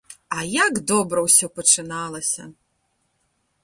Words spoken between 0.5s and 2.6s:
як добра ўсё пачыналася!